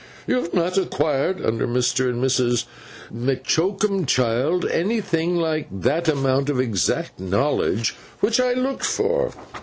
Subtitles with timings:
[0.25, 2.09] You have not acquired, under Mr.
[2.09, 2.65] and Mrs.
[3.13, 9.31] M'Choakumchild, anything like that amount of exact knowledge which I looked for.